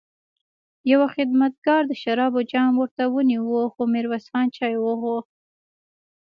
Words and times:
يوه 0.91 1.07
خدمتګار 1.15 1.81
د 1.87 1.93
شرابو 2.01 2.41
جام 2.51 2.71
ورته 2.77 3.03
ونيو، 3.13 3.43
خو 3.73 3.81
ميرويس 3.93 4.25
خان 4.31 4.47
چای 4.57 4.75
وغوښت. 4.79 5.33